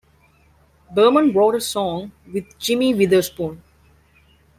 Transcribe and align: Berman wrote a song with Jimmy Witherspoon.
Berman 0.89 1.31
wrote 1.31 1.53
a 1.53 1.61
song 1.61 2.11
with 2.33 2.57
Jimmy 2.57 2.91
Witherspoon. 2.95 3.61